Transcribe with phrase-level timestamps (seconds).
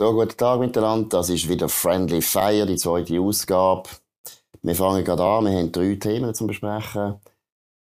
[0.00, 1.18] So, guten Tag miteinander.
[1.18, 3.90] Das ist wieder Friendly Fire, die zweite Ausgabe.
[4.62, 5.44] Wir fangen gerade an.
[5.44, 7.16] Wir haben drei Themen zu besprechen.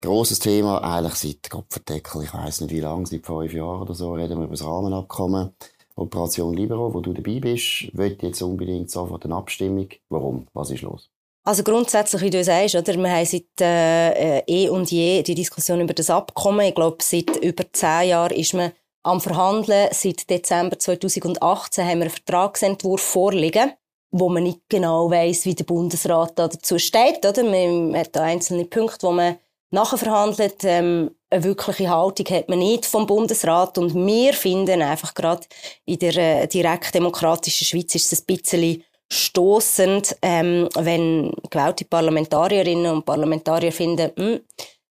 [0.04, 4.14] Grosses Thema, eigentlich seit Kopfverdeckel, ich weiss nicht wie lange, seit fünf Jahren oder so,
[4.14, 5.56] reden wir über das Rahmenabkommen.
[5.96, 9.90] Operation Libero, wo du dabei bist, will jetzt unbedingt sofort eine Abstimmung.
[10.10, 10.46] Warum?
[10.54, 11.10] Was ist los?
[11.44, 12.94] Also grundsätzlich, wie du sagst, oder?
[12.98, 16.68] Wir haben seit äh, eh und je die Diskussion über das Abkommen.
[16.68, 18.74] Ich glaube, seit über zehn Jahren ist man
[19.06, 19.90] am Verhandeln.
[19.92, 23.72] Seit Dezember 2018 haben wir einen Vertragsentwurf vorliegen,
[24.12, 27.26] wo man nicht genau weiß, wie der Bundesrat dazu steht.
[27.26, 27.44] Oder?
[27.44, 29.38] Man hat da einzelne Punkte, wo man
[29.70, 30.64] nachher verhandelt.
[30.64, 33.78] Ähm, eine wirkliche Haltung hat man nicht vom Bundesrat.
[33.78, 35.46] Und wir finden einfach gerade
[35.86, 42.92] in der äh, direkt demokratischen Schweiz ist es ein bisschen stoßend, ähm, wenn gewählte Parlamentarierinnen
[42.92, 44.40] und Parlamentarier finden, hm,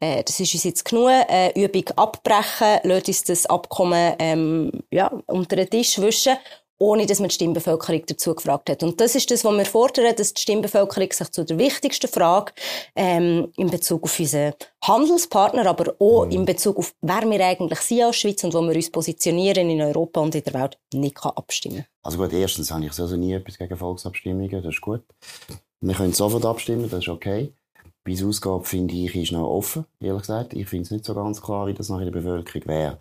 [0.00, 5.10] äh, das ist uns jetzt genug, äh, Übung abbrechen, lasst uns das Abkommen ähm, ja,
[5.26, 6.36] unter den Tisch wischen,
[6.78, 8.82] ohne dass man die Stimmbevölkerung dazu gefragt hat.
[8.82, 12.52] Und das ist das, was wir fordern, dass die Stimmbevölkerung sich zu der wichtigsten Frage
[12.94, 14.52] ähm, in Bezug auf unseren
[14.84, 16.32] Handelspartner, aber auch mhm.
[16.32, 19.80] in Bezug auf, wer wir eigentlich sind als Schweiz und wo wir uns positionieren in
[19.80, 23.32] Europa und in der Welt, nicht kann abstimmen Also gut, erstens habe ich also nie
[23.32, 25.02] etwas gegen Volksabstimmungen, das ist gut.
[25.80, 27.54] Wir können sofort abstimmen, das ist okay.
[28.06, 30.54] Bis Ausgabe, finde ich, ist noch offen, ehrlich gesagt.
[30.54, 32.98] Ich finde es nicht so ganz klar, wie das noch in der Bevölkerung wäre.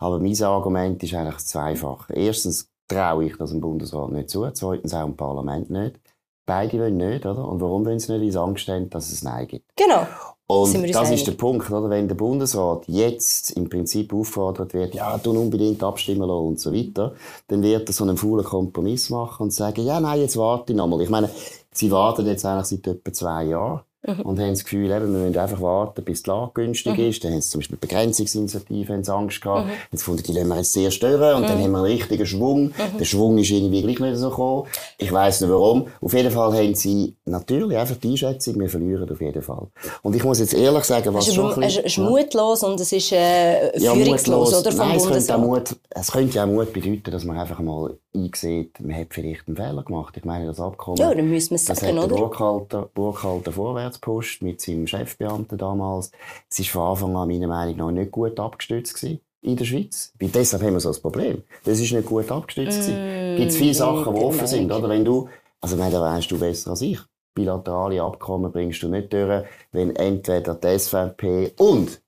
[0.00, 2.10] Aber mein Argument ist eigentlich zweifach.
[2.12, 6.00] Erstens traue ich das dem Bundesrat nicht zu, zweitens auch dem Parlament nicht.
[6.46, 7.46] Beide wollen nicht, oder?
[7.46, 9.66] Und warum wollen sie nicht ins Angst stellen, dass es Nein gibt?
[9.76, 10.04] Genau.
[10.48, 11.88] Und das ist der Punkt, oder?
[11.88, 16.74] Wenn der Bundesrat jetzt im Prinzip aufgefordert wird, ja, tun unbedingt abstimmen lassen und so
[16.74, 17.14] weiter,
[17.46, 20.76] dann wird er so einen faulen Kompromiss machen und sagen, ja, nein, jetzt warte ich
[20.76, 21.02] nochmal.
[21.02, 21.30] Ich meine,
[21.70, 23.82] sie warten jetzt eigentlich seit etwa zwei Jahren.
[24.18, 24.22] Mhm.
[24.22, 27.04] Und haben das Gefühl, eben, wir müssen einfach warten, bis die Lage günstig mhm.
[27.04, 27.24] ist.
[27.24, 29.66] Dann haben sie zum Beispiel Begrenzungsinitiative haben sie Angst gehabt.
[29.66, 29.72] Mhm.
[29.92, 31.36] Jetzt gefunden, die lassen wir jetzt sehr stören.
[31.36, 31.64] Und dann mhm.
[31.64, 32.64] haben wir einen richtigen Schwung.
[32.66, 32.98] Mhm.
[32.98, 34.66] Der Schwung ist irgendwie gleich nicht so gekommen.
[34.98, 35.86] Ich weiss nicht warum.
[36.00, 39.66] Auf jeden Fall haben sie natürlich einfach die Einschätzung, wir verlieren auf jeden Fall.
[40.02, 43.12] Und ich muss jetzt ehrlich sagen, was es schon Es ist mutlos und es ist
[43.12, 44.72] äh, führungslos, ja, oder?
[44.72, 47.60] Vom Nein, es könnte, auch Mut, es könnte ja auch Mut bedeuten, dass man einfach
[47.60, 50.16] mal eingesehen, man hat vielleicht einen Fehler gemacht.
[50.16, 53.52] Ich meine, das Abkommen, ja, dann müssen wir es das sagen, hat der Burkhalter, Burkhalter
[53.52, 56.10] Vorwärtspost mit seinem Chefbeamten damals.
[56.48, 60.12] Es ist von Anfang an meiner Meinung nach nicht gut abgestützt gewesen in der Schweiz.
[60.18, 61.42] Weil deshalb haben wir so ein Problem.
[61.64, 64.88] Das ist nicht gut abgestützt mm, Gibt viele Sachen, die offen sind, oder?
[64.88, 65.28] Wenn du,
[65.60, 67.00] also, wenn, da weißt du besser als ich.
[67.34, 72.02] Bilaterale Abkommen bringst du nicht durch, wenn entweder die SVP und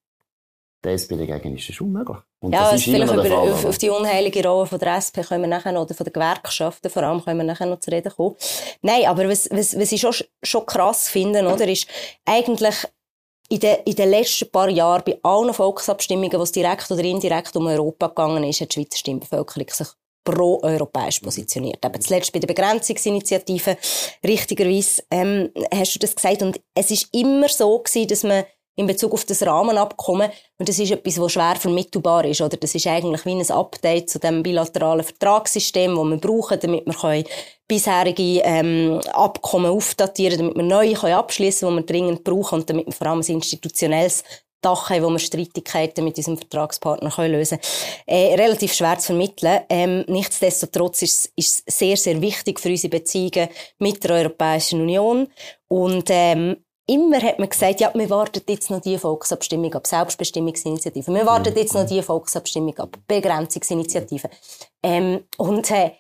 [0.84, 1.68] die SPD dagegen ist.
[1.68, 2.18] Das ist unmöglich.
[2.42, 5.42] Und ja, ist vielleicht über, Fall, auf, auf, die unheilige Rolle von der SP können
[5.42, 8.12] wir nachher noch, oder von den Gewerkschaften vor allem, können wir nachher noch zu reden
[8.12, 8.34] kommen.
[8.82, 11.86] Nein, aber was, was, was ich schon, schon krass finde, oder, ist
[12.24, 12.74] eigentlich,
[13.48, 17.54] in den, in den letzten paar Jahren bei allen Volksabstimmungen, wo es direkt oder indirekt
[17.54, 19.88] um Europa gegangen ist, hat die Schweizer Stimmbevölkerung sich
[20.24, 21.84] pro-europäisch positioniert.
[21.84, 23.76] Aber zuletzt bei der Begrenzungsinitiative,
[24.24, 26.42] richtigerweise, ähm, hast du das gesagt.
[26.42, 28.44] Und es ist immer so gewesen, dass man
[28.76, 30.30] in Bezug auf das Rahmenabkommen.
[30.58, 32.56] Und das ist etwas, was schwer vermittelbar ist, oder?
[32.56, 37.24] Das ist eigentlich wie ein Update zu dem bilateralen Vertragssystem, das wir brauchen, damit wir
[37.68, 42.70] bisherige ähm, Abkommen aufdatieren damit wir neue können abschließen können, die wir dringend brauchen und
[42.70, 44.24] damit wir vor allem ein institutionelles
[44.62, 48.06] Dach haben, wo wir Streitigkeiten mit diesem Vertragspartner können lösen können.
[48.06, 49.60] Äh, relativ schwer zu vermitteln.
[49.68, 55.28] Ähm, nichtsdestotrotz ist es sehr, sehr wichtig für unsere Beziehungen mit der Europäischen Union.
[55.68, 56.56] Und ähm,
[56.92, 61.12] immer hat man gesagt, ja, wir warten jetzt noch die Volksabstimmung ab Selbstbestimmungsinitiative.
[61.12, 64.28] Wir warten jetzt noch die Volksabstimmung ab Begrenzungsinitiative.
[64.82, 65.92] Ähm, und äh,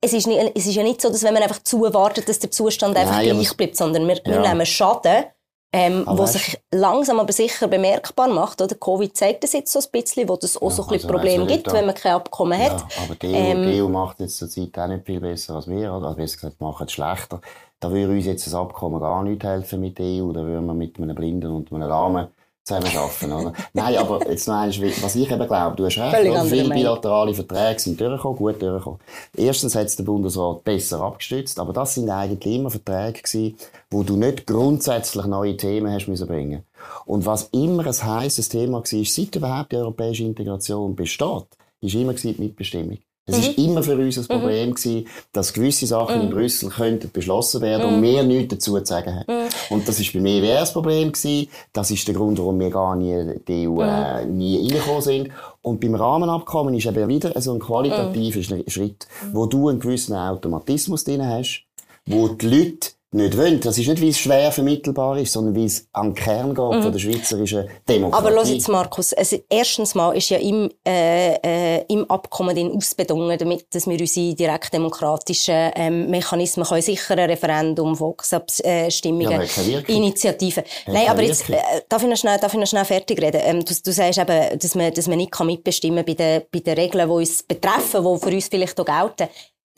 [0.00, 2.50] es ist, nicht, es ist ja nicht so, dass wenn man einfach zuwartet, dass der
[2.50, 4.24] Zustand einfach Nein, gleich bleibt, sondern wir, ja.
[4.24, 5.24] wir nehmen Schaden,
[5.72, 8.62] ähm, wo sich langsam aber sicher bemerkbar macht.
[8.62, 8.74] Oder?
[8.74, 11.46] Covid zeigt das jetzt so ein bisschen, wo es auch ja, so ein also Problem
[11.46, 12.84] gibt, wenn man kein Abkommen ja, hat.
[13.02, 15.68] Aber die EU, ähm, die EU macht jetzt zur Zeit auch nicht viel besser als
[15.68, 15.92] wir.
[15.92, 16.06] Oder?
[16.06, 17.40] Also besser gesagt, machen es schlechter.
[17.80, 20.32] Da würde uns jetzt das Abkommen gar nicht helfen mit der EU.
[20.32, 22.28] Da würden wir mit einem Blinden und einem Rahmen
[22.68, 23.52] zusammen arbeiten, oder?
[23.72, 26.44] Nein, aber jetzt noch eins, was ich eben glaube, du hast recht, oder?
[26.44, 29.00] viele bilaterale Verträge sind durchgekommen, gut durchgekommen.
[29.36, 33.56] Erstens hat es der Bundesrat besser abgestützt, aber das sind eigentlich immer Verträge gewesen,
[33.90, 36.64] wo du nicht grundsätzlich neue Themen hast müssen bringen.
[37.06, 41.46] Und was immer ein heisses Thema war, seit überhaupt die europäische Integration besteht,
[41.80, 42.98] ist immer die Mitbestimmung.
[43.28, 43.42] Es mhm.
[43.42, 44.74] ist immer für uns ein Problem mhm.
[44.74, 46.22] gewesen, dass gewisse Sachen mhm.
[46.22, 48.02] in Brüssel könnten beschlossen werden und mhm.
[48.02, 49.42] wir nichts dazu zu sagen haben.
[49.44, 49.48] Mhm.
[49.70, 51.48] Und das ist bei mir eher das Problem gewesen.
[51.72, 54.38] Das ist der Grund, warum wir gar nie die EU äh, mhm.
[54.38, 55.28] nie reingekommen sind.
[55.60, 61.04] Und beim Rahmenabkommen ist eben wieder so ein qualitativer Schritt, wo du einen gewissen Automatismus
[61.04, 61.64] drin hast,
[62.06, 63.60] wo die Leute nicht wollen.
[63.60, 66.82] Das ist nicht, wie es schwer vermittelbar ist, sondern wie es am Kern geht mhm.
[66.82, 68.26] von der schweizerischen Demokratie.
[68.26, 69.14] Aber los jetzt, Markus.
[69.14, 73.98] Also, erstens mal ist ja im, äh, äh, im Abkommen den ausbedungen, damit dass wir
[73.98, 80.64] unsere direktdemokratischen ähm, Mechanismen können sichern Referendum, Volksabstimmungen, ja, Initiativen.
[80.86, 81.56] Nein, aber jetzt, äh,
[81.88, 83.40] darf ich noch schnell, darf ich noch schnell fertig reden?
[83.42, 86.60] Ähm, du, du sagst eben, dass man, dass man nicht mitbestimmen kann bei den, bei
[86.60, 89.28] den Regeln, die uns betreffen, die für uns vielleicht auch gelten.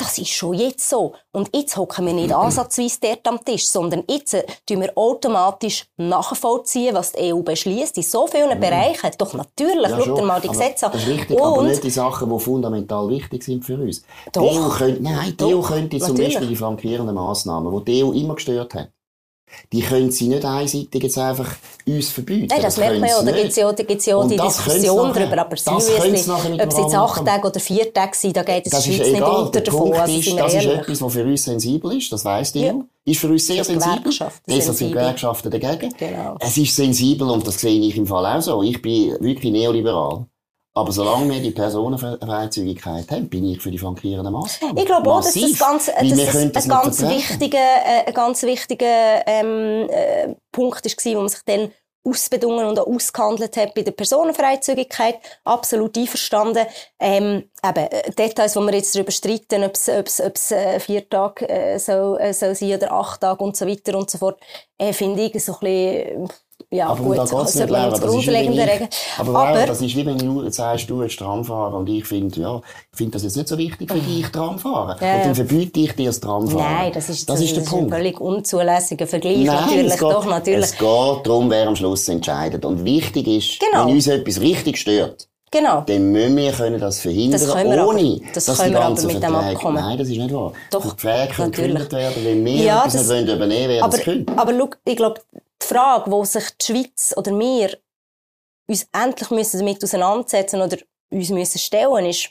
[0.00, 1.12] Das ist schon jetzt so.
[1.30, 5.86] Und jetzt hocken wir nicht ansatzweise dort am Tisch, sondern jetzt äh, tun wir automatisch
[5.98, 8.60] nachvollziehen, was die EU beschließt in so vielen mhm.
[8.60, 9.10] Bereichen.
[9.18, 10.92] Doch natürlich, ja, schau mal die Gesetze an.
[10.92, 14.02] Das ist richtig, Und aber nicht die Sachen, die fundamental wichtig sind für uns.
[14.32, 14.42] Doch.
[14.50, 18.12] Die EU könnte, nein, die EU könnte zum Beispiel die flankierenden Massnahmen, die die EU
[18.12, 18.88] immer gestört hat,
[19.72, 21.48] die können sie nicht einseitig jetzt einfach
[21.86, 22.46] uns verbieten.
[22.50, 23.22] Nein, das, das merkt man ja.
[23.22, 25.38] Da gibt es ja, gibt's ja die Diskussion darüber.
[25.38, 28.84] Aber seriously, ob es jetzt acht Tage oder vier Tage sind, da geht es das
[28.84, 29.92] Schweiz nicht unter davon.
[29.94, 32.74] Also, ist, das ist etwas, was für uns sensibel ist, das weiss die ja.
[33.04, 34.12] Ist für uns sehr sensibel.
[34.46, 35.92] Deshalb sind Gewerkschaften dagegen.
[35.98, 36.36] Genau.
[36.38, 38.62] Es ist sensibel und das sehe ich im Fall auch so.
[38.62, 40.26] Ich bin wirklich neoliberal.
[40.72, 44.76] Aber solange wir die Personenfreizügigkeit haben, bin ich für die flankierenden Massnahmen.
[44.76, 49.88] Ich glaube auch, dass das ganz, das ein ganz wichtiger, äh, ein ganz wichtiger ähm,
[49.90, 51.72] äh, Punkt war, wo man sich dann
[52.02, 55.18] ausbedungen und auch ausgehandelt hat bei der Personenfreizügigkeit.
[55.44, 56.66] Absolut einverstanden.
[56.98, 61.78] Ähm, eben, äh, Details, wo wir jetzt darüber streiten, ob es äh, vier Tage äh,
[61.78, 64.40] soll, äh, soll sein oder acht Tage und so weiter und so fort,
[64.78, 66.28] äh, finde ich so ein bisschen
[66.72, 67.90] ja, aber gut, da geht's nicht, Laura.
[67.90, 68.88] Das ist wie ich,
[69.18, 72.40] aber, aber das ist wie wenn du jetzt sagst, du willst Tramfahren und ich finde,
[72.40, 72.60] ja,
[72.92, 74.96] ich finde das jetzt nicht so wichtig für dich, Tramfahren.
[75.00, 76.64] Ja, und dann verbiete ich dir das Tramfahren.
[76.64, 77.92] Nein, das ist, das, das ist der Punkt.
[77.92, 79.38] ein völlig unzulässiger Vergleich.
[79.38, 80.64] Nein, natürlich, geht, doch, natürlich.
[80.64, 82.64] Es geht darum, wer am Schluss entscheidet.
[82.64, 83.86] Und wichtig ist, genau.
[83.86, 85.80] wenn uns etwas richtig stört, Genau.
[85.80, 89.34] Dann müssen wir können das verhindern, das ohne, aber, das dass die ganzen mit dem
[89.34, 89.82] Abkommen.
[89.82, 90.52] Nein, das ist nicht wahr.
[90.70, 94.26] Doch, die Verträge können gekündigt werden, wenn wir ja, das, nicht übernehmen wollen, aber, können.
[94.36, 95.20] Aber schau, ich glaube,
[95.62, 97.78] die Frage, wo sich die Schweiz oder wir
[98.68, 100.78] uns endlich müssen damit auseinandersetzen oder
[101.10, 102.30] uns müssen stellen, ist,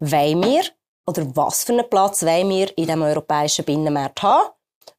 [0.00, 0.64] wollen wir
[1.06, 4.50] oder was für einen Platz wollen wir in diesem europäischen Binnenmarkt haben?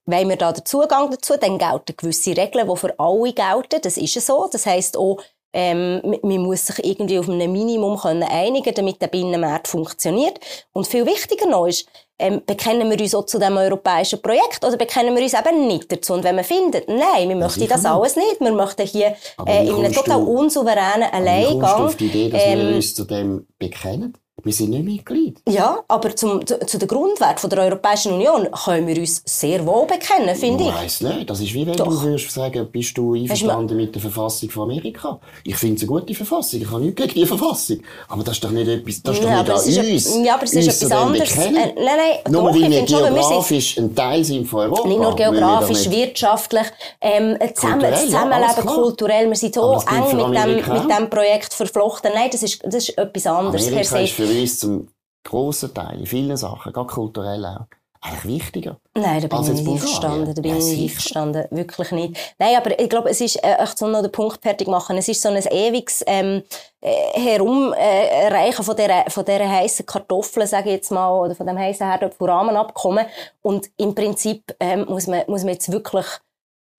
[0.06, 1.38] Wollen wir da den Zugang dazu?
[1.38, 3.82] Dann gelten gewisse Regeln, die für alle gelten.
[3.82, 4.50] Das ist so.
[4.52, 5.22] Das heisst auch,
[5.54, 10.40] ähm, man muss sich irgendwie auf ein Minimum können einigen, damit der Binnenmarkt funktioniert.
[10.74, 11.88] Und viel wichtiger noch ist,
[12.20, 15.92] ähm, bekennen wir uns auch zu dem europäischen Projekt oder bekennen wir uns eben nicht
[15.92, 16.14] dazu?
[16.14, 19.16] Und wenn man findet, nein, wir möchten das alles nicht, wir möchten hier
[19.46, 21.56] äh, in einem total unsouveränen Alleingang...
[21.56, 24.18] Wie kommst du auf die Idee, dass ähm, wir uns zu dem bekennen?
[24.44, 25.42] Wir sind nicht Mitglied.
[25.48, 29.86] Ja, aber zum, zu, zu den Grundwerten der Europäischen Union können wir uns sehr wohl
[29.86, 30.70] bekennen, finde ich.
[30.70, 31.30] Ich weiss nicht.
[31.30, 31.88] Das ist wie wenn Doch.
[31.88, 35.20] du würdest sagen, bist du einverstanden mit der Verfassung von Amerika?
[35.44, 36.62] Ich finde es eine gute Verfassung.
[36.62, 37.80] Ich habe nichts gegen die Verfassung.
[38.08, 40.26] Aber das ist doch nicht etwas, das ist doch ja, nicht an uns.
[40.26, 41.36] Ja, aber es ist etwas anderes.
[41.38, 44.88] Äh, nein, nein, nur weil wir geografisch ein Teil sind von Europa.
[44.88, 46.68] Nicht nur geografisch, wirtschaftlich,
[47.02, 49.30] ähm, zusammen, Zusammenleben, ja, kulturell.
[49.30, 52.12] Wir sind so eng mit dem, mit dem Projekt verflochten.
[52.14, 54.88] Nein, das ist, das ist etwas anderes Amerika per se uns zum
[55.24, 57.66] grossen Teil, in vielen Sachen, gerade kulturell auch,
[58.02, 58.78] eigentlich wichtiger.
[58.96, 60.34] Nein, da bin ich nicht verstanden.
[60.34, 61.46] Da bin ich nicht verstanden.
[61.52, 62.36] Wirklich nicht.
[62.40, 64.98] Nein, aber ich glaube, es ist, äh, ich soll noch den Punkt fertig machen.
[64.98, 66.44] Es ist so ein ewiges, ähm,
[66.80, 71.58] äh, Herumreichen von dieser, von dieser heissen Kartoffel, sage ich jetzt mal, oder von dem
[71.58, 73.06] heissen Herd von Rahmenabkommen.
[73.42, 76.06] Und im Prinzip, ähm, muss man, muss man jetzt wirklich,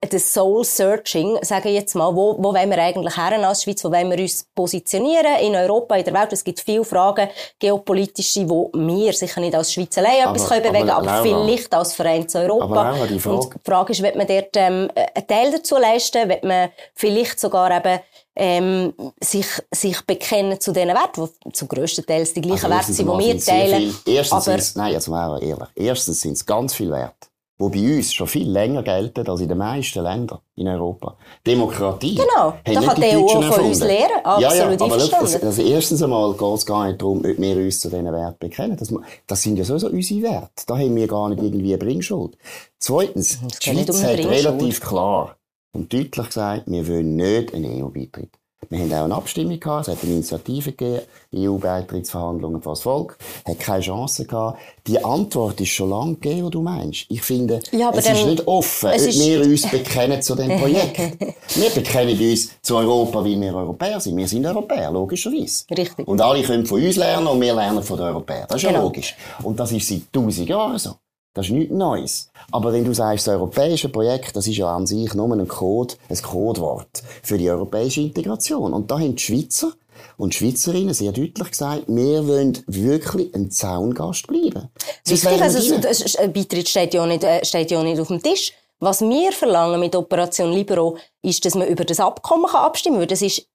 [0.08, 3.84] das Soul Searching, sage ich jetzt mal, wo, wo wollen wir eigentlich her als Schweiz,
[3.84, 6.32] wo wollen wir uns positionieren in Europa, in der Welt.
[6.32, 10.62] Es gibt viele Fragen, geopolitische, wo wir sicher nicht als Schweiz allein aber, etwas können
[10.62, 12.92] bewegen können, aber, aber vielleicht als Verein zu Europa.
[12.92, 13.36] Aber die Frage.
[13.36, 17.38] Und die Frage ist, wird man dort ähm, einen Teil dazu leisten, wird man vielleicht
[17.38, 18.00] sogar eben
[18.36, 22.92] ähm, sich, sich bekennen zu diesen Werten, die zum grössten Teil die gleichen also Werte
[22.94, 23.92] sind, die wir teilen.
[23.92, 27.29] Viel, erstens aber, nein, jetzt mal ehrlich, erstens sind es ganz viele Werte
[27.60, 31.14] wo bei uns schon viel länger gelten als in den meisten Ländern in Europa.
[31.46, 32.14] Demokratie.
[32.14, 34.24] Genau, da kann die EU von uns lernen.
[34.24, 37.56] Absolut ja, ja, aber das, das erstens einmal geht es gar nicht darum, ob wir
[37.56, 38.76] uns zu diesen Werten bekennen.
[38.78, 38.92] Das,
[39.26, 40.64] das sind ja sowieso unsere Werte.
[40.66, 42.38] Da haben wir gar nicht irgendwie eine Bringschuld.
[42.78, 45.36] Zweitens, die Schweiz um hat relativ klar
[45.72, 48.39] und deutlich gesagt, wir wollen nicht einen EU-Beitritt.
[48.68, 51.00] Wir haben auch eine Abstimmung gehabt, es hat eine Initiative gegeben,
[51.34, 54.60] EU-Beitrittsverhandlungen vor das Volk, hat keine Chance gehabt.
[54.86, 57.06] Die Antwort ist schon lange gegeben, was du meinst.
[57.08, 60.98] Ich finde, ja, es ist nicht offen, ob wir uns bekennen zu dem Projekt.
[61.56, 64.16] wir bekennen uns zu Europa, weil wir Europäer sind.
[64.18, 65.64] Wir sind Europäer, logischerweise.
[65.76, 66.06] Richtig.
[66.06, 68.46] Und alle können von uns lernen und wir lernen von den Europäern.
[68.46, 68.80] Das ist genau.
[68.80, 69.16] ja logisch.
[69.42, 70.96] Und das ist seit tausend Jahren so.
[71.32, 72.30] Das ist nichts Neues.
[72.50, 75.94] Aber wenn du sagst, das europäische Projekt, das ist ja an sich nur ein Code,
[76.08, 78.72] ein Codewort für die europäische Integration.
[78.72, 79.72] Und da haben die Schweizer
[80.16, 84.70] und die Schweizerinnen sehr deutlich gesagt, wir wollen wirklich ein Zaungast bleiben.
[85.08, 88.52] Richtig, also das, Beitritt steht ja, nicht, äh, steht ja nicht auf dem Tisch.
[88.80, 93.08] Was wir verlangen mit Operation Libero, ist, dass man über das Abkommen abstimmen kann.
[93.08, 93.46] Das ist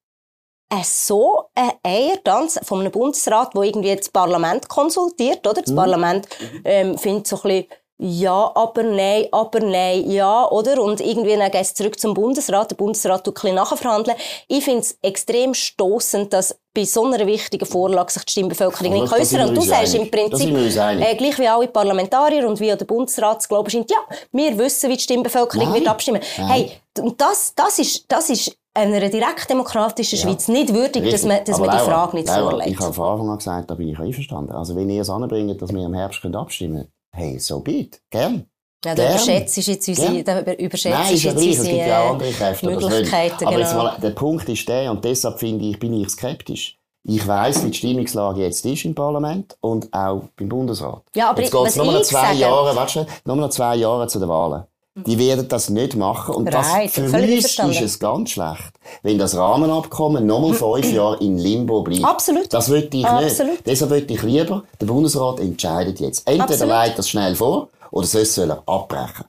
[0.84, 5.62] so ein Eiertanz von einem Bundesrat, wo irgendwie das Parlament konsultiert, oder?
[5.62, 5.76] Das mhm.
[5.76, 6.28] Parlament
[6.64, 7.68] ähm, findet so ein bisschen
[7.98, 10.82] ja, aber nein, aber nein, ja, oder?
[10.82, 12.72] Und irgendwie dann geht es zurück zum Bundesrat.
[12.72, 14.18] Der Bundesrat tut ein bisschen nachverhandeln.
[14.50, 19.14] Ich finde es extrem stossend, dass bei so einer wichtigen Vorlage sich die Stimmbevölkerung nicht
[19.14, 22.84] äußern Und du sagst im Prinzip, äh, gleich wie alle Parlamentarier und wie auch der
[22.84, 23.98] Bundesrat glauben scheint, ja,
[24.34, 25.76] wir wissen, wie die Stimmbevölkerung nein.
[25.76, 26.22] wird abstimmen.
[26.38, 26.48] Nein.
[26.50, 26.72] Hey,
[27.18, 30.26] das, das ist, das ist einer direktdemokratischen ja.
[30.26, 31.12] Schweiz nicht würdig, Richtig.
[31.12, 32.72] dass man, dass man die Frage nicht so legt.
[32.72, 34.52] Ich habe von Anfang an gesagt, da bin ich einverstanden.
[34.52, 38.46] Also wenn ihr es anbringt, dass wir im Herbst abstimmen können, hey, so bitte, gern.
[38.84, 42.12] Ja, da überschätzt jetzt unsere, da überschätzt Nein, ist ja gleich, es gibt ja auch
[42.12, 42.66] andere Kräfte.
[42.68, 43.76] Möglichkeiten, Aber genau.
[43.76, 46.78] mal, der Punkt ist der, und deshalb finde ich, bin ich skeptisch.
[47.08, 51.04] Ich weiss, wie die Stimmungslage jetzt ist im Parlament und auch beim Bundesrat.
[51.16, 54.20] Ja, aber jetzt geht es nur noch zwei Jahre, warte, nur noch zwei Jahre zu
[54.20, 54.66] den Wahlen.
[54.98, 56.36] Die werden das nicht machen.
[56.36, 58.72] Und das, right, für uns ist es ganz schlecht,
[59.04, 62.06] wenn das Rahmenabkommen nochmal fünf Jahre in Limbo bleibt.
[62.06, 62.54] Absolut.
[62.54, 63.52] Das würde ich Absolut.
[63.54, 63.68] nicht.
[63.68, 66.26] Deshalb würde ich lieber, der Bundesrat entscheidet jetzt.
[66.26, 69.26] Entweder leitet das schnell vor, oder sonst soll er abbrechen.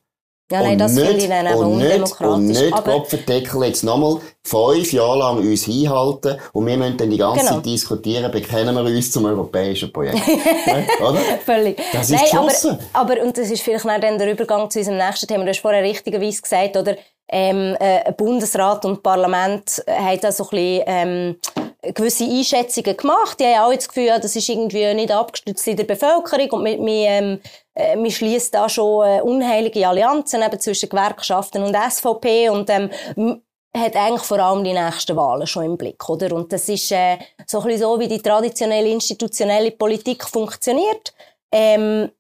[0.50, 2.20] Ja, nein, das finde ich dann aber undemokratisch.
[2.20, 7.10] Und nicht aber Kopfendeckel jetzt nochmal fünf Jahre lang uns hinhalten und wir müssen dann
[7.10, 7.54] die ganze genau.
[7.54, 10.22] Zeit diskutieren, bekennen wir uns zum europäischen Projekt.
[11.00, 11.18] oder?
[11.44, 11.80] Völlig.
[11.92, 15.26] Das ist nein, aber, aber, und das ist vielleicht dann der Übergang zu unserem nächsten
[15.26, 16.96] Thema, du hast vorher richtigerweise gesagt, oder,
[17.28, 21.36] ähm, äh, Bundesrat und Parlament haben da so ein bisschen, ähm,
[21.94, 23.38] gewisse Einschätzungen gemacht.
[23.40, 26.64] Die haben auch das Gefühl, ja, das ist irgendwie nicht abgestützt in der Bevölkerung und
[26.64, 27.40] wir, wir, ähm,
[27.76, 32.90] äh, wir schließen da schon äh, unheilige Allianzen eben zwischen Gewerkschaften und SVP und ähm,
[33.76, 36.34] hat eigentlich vor allem die nächsten Wahlen schon im Blick, oder?
[36.34, 41.14] Und das ist äh, so ein bisschen so, wie die traditionelle institutionelle Politik funktioniert.
[41.52, 42.10] Ähm,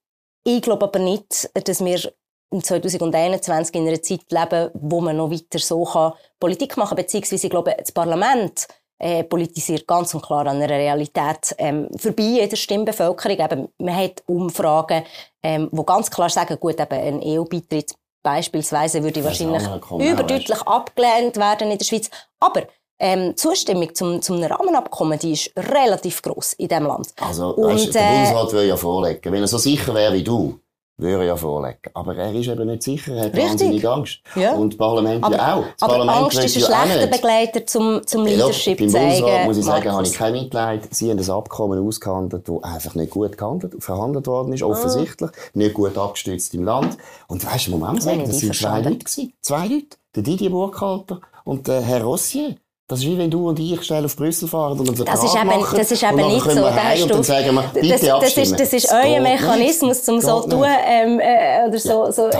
[0.44, 2.12] ich glaube aber nicht, dass wir
[2.52, 7.04] in 2021 in einer Zeit leben, wo man noch weiter so kann Politik machen kann,
[7.04, 8.68] beziehungsweise ich glaube, das Parlament
[8.98, 13.38] äh, politisiert ganz und klar an einer Realität ähm, vorbei in der Stimmbevölkerung.
[13.38, 15.04] Eben, man hat Umfragen,
[15.42, 21.70] ähm, wo ganz klar sagen, gut, eben ein EU-Beitritt beispielsweise würde wahrscheinlich überdeutlich abgelehnt werden
[21.70, 22.10] in der Schweiz.
[22.40, 22.62] Aber
[22.98, 27.08] ähm, Zustimmung zum, zum Rahmenabkommen, die ist relativ groß in diesem Land.
[27.20, 30.24] Also, und, weißt, der Bundesrat äh, will ja vorlegen, wenn er so sicher wäre wie
[30.24, 30.58] du,
[30.98, 31.78] würde er ja vorlegen.
[31.94, 33.50] Aber er ist eben nicht sicher, er hat Richtig.
[33.50, 34.20] wahnsinnig Angst.
[34.34, 34.54] Ja.
[34.54, 35.64] Und das Parlament aber, ja auch.
[35.64, 39.20] Das aber Parlament Angst ist ein ja schlechter Begleiter zum, zum Leadership ja, zeigen.
[39.20, 40.88] Bundesrat, muss ich sagen, habe ich kein Mitleid.
[40.94, 45.30] Sie haben das Abkommen ausgehandelt, das einfach nicht gut gehandelt, verhandelt worden ist, offensichtlich.
[45.30, 45.50] Ah.
[45.54, 46.96] Nicht gut abgestützt im Land.
[47.28, 49.32] Und weißt du, auch sagen, das sind zwei Leute gewesen.
[49.40, 49.96] Zwei Leute.
[50.14, 52.56] Der Didier Burkhalter und der Herr Rossier.
[52.88, 55.24] Das ist wie wenn du und ich schnell auf Brüssel fahren und einen Vertrag das
[55.24, 55.76] ist eben, machen.
[55.76, 56.54] Das ist eben nicht so.
[56.54, 60.42] Da und dann sagen wir, bitte das, das ist, das ist euer Mechanismus, um so
[60.42, 62.30] zu tun, ähm, äh, oder so, so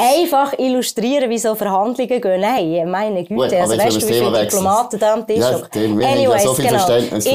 [0.00, 2.40] einfach illustrieren, wie so Verhandlungen gehen.
[2.40, 3.34] Nein, meine Güte.
[3.34, 6.84] Gut, also weißt du, wie viele Diplomaten da am Tisch ja, Anyways, so genau.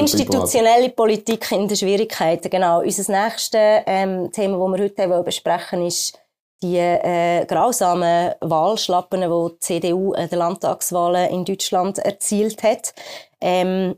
[0.02, 2.82] Institutionelle Politik in den Schwierigkeiten, genau.
[2.82, 6.20] Unser nächstes ähm, Thema, das wir heute besprechen wollen, ist
[6.62, 12.94] die äh, grausamen Wahlschlappen, die die CDU in den Landtagswahlen in Deutschland erzielt hat.
[13.40, 13.96] Ähm,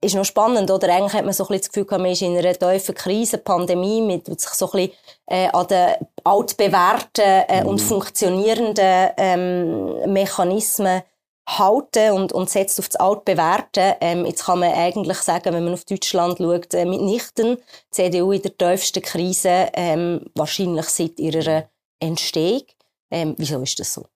[0.00, 0.94] ist noch spannend, oder?
[0.94, 4.00] Eigentlich hat man so ein bisschen das Gefühl, man ist in einer tiefen Krise, Pandemie,
[4.00, 4.92] mit sich so ein bisschen
[5.26, 7.86] äh, an den altbewährten äh, und mhm.
[7.86, 11.02] funktionierenden ähm, Mechanismen
[11.48, 13.96] halten und, und setzt auf das Altbewährte.
[14.00, 18.32] Ähm, jetzt kann man eigentlich sagen, wenn man auf Deutschland schaut, äh, mitnichten die CDU
[18.32, 21.68] in der tiefsten Krise, ähm, wahrscheinlich seit ihrer
[22.00, 22.62] Entstehung.
[23.10, 24.06] Ähm, wieso ist das so?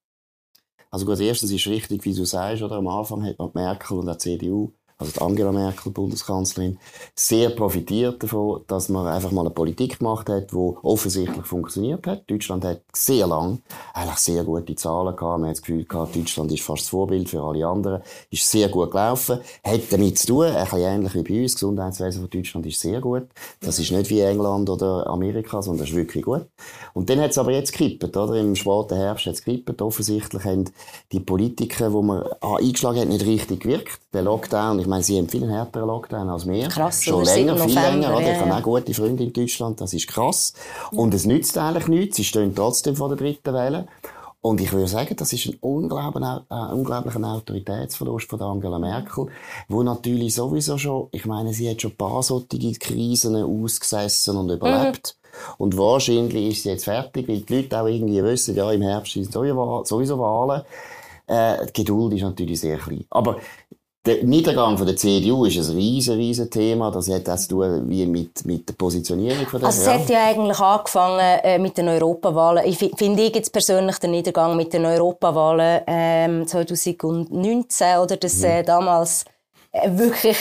[0.91, 2.77] Also gut, erstens ist richtig, wie du sagst, oder?
[2.77, 4.73] Am Anfang hat man Merkel und die CDU
[5.03, 6.79] also die Angela Merkel, Bundeskanzlerin,
[7.15, 12.31] sehr profitiert davon, dass man einfach mal eine Politik gemacht hat, die offensichtlich funktioniert hat.
[12.31, 13.61] Deutschland hat sehr lang
[13.95, 15.41] eigentlich sehr gute Zahlen gehabt.
[15.41, 18.03] Man hat das Gefühl gehabt, Deutschland ist fast das Vorbild für alle anderen.
[18.31, 19.41] Ist sehr gut gelaufen.
[19.65, 21.53] Hat damit zu tun, ein bisschen ähnlich wie bei uns.
[21.53, 23.25] Das Gesundheitswesen von Deutschland ist sehr gut.
[23.61, 26.47] Das ist nicht wie England oder Amerika, sondern das ist wirklich gut.
[26.95, 28.35] Und dann hat es aber jetzt gekippt, oder?
[28.37, 29.83] Im späten Herbst hat es gekippt.
[29.83, 30.71] Offensichtlich haben
[31.11, 34.02] die Politiker, die man eingeschlagen hat, nicht richtig gewirkt.
[34.13, 36.69] Der Lockdown, ich meine, sie haben viel härteren Lockdown als wir.
[36.69, 38.15] Krass, Schon länger, viel länger.
[38.17, 38.33] Oder?
[38.33, 40.53] Ich habe auch gute Freunde in Deutschland, das ist krass.
[40.91, 42.17] Und es nützt eigentlich nichts.
[42.17, 43.87] Sie stehen trotzdem vor der dritten Welle.
[44.43, 49.29] Und ich würde sagen, das ist ein unglaublicher, äh, unglaublicher Autoritätsverlust von Angela Merkel,
[49.69, 54.51] wo natürlich sowieso schon, ich meine, sie hat schon ein paar solche Krisen ausgesessen und
[54.51, 55.17] überlebt.
[55.17, 55.55] Mhm.
[55.59, 59.13] Und wahrscheinlich ist sie jetzt fertig, weil die Leute auch irgendwie wissen, ja, im Herbst
[59.13, 60.63] sind sowieso Wahlen.
[61.29, 63.07] Äh, die Geduld ist natürlich sehr klein.
[63.11, 63.37] Aber
[64.05, 66.91] der Niedergang von der CDU ist ein riesen, riesen Thema.
[66.91, 69.93] Das hat das zu tun wie mit, mit der Positionierung von der Also es ja.
[69.93, 72.65] hat ja eigentlich angefangen äh, mit den Europawahlen.
[72.67, 78.45] Ich finde ich jetzt persönlich den Niedergang mit den Europawahlen ähm, 2019 oder das mhm.
[78.45, 79.25] äh, damals
[79.71, 80.37] äh, wirklich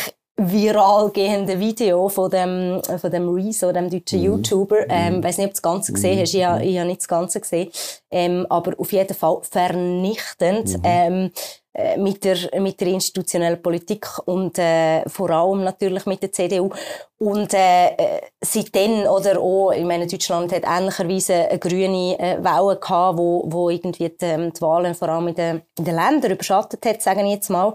[0.50, 4.26] viral gehende Video von dem, von dem Rezo, dem deutschen mhm.
[4.26, 4.90] YouTuber.
[4.90, 5.24] Ähm, mhm.
[5.24, 6.34] weiß nicht, ob du das Ganze gesehen hast.
[6.34, 7.70] Ich, habe, ich habe nicht das Ganze gesehen.
[8.10, 10.78] Ähm, aber auf jeden Fall vernichtend.
[10.78, 10.82] Mhm.
[10.84, 11.32] Ähm,
[11.74, 16.70] äh, mit der, mit der institutionellen Politik und äh, vor allem natürlich mit der CDU.
[17.18, 22.76] Und äh, äh, seitdem, oder auch, ich meine, Deutschland hat ähnlicherweise eine grüne äh, Welle
[22.78, 26.32] gehabt, wo, wo irgendwie die, ähm, die Wahlen vor allem in den, in den Ländern
[26.32, 27.74] überschattet hat, sagen ich jetzt mal.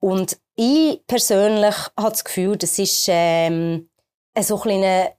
[0.00, 3.88] Und ich persönlich habe das Gefühl, das ist ähm,
[4.38, 5.12] so ein kleiner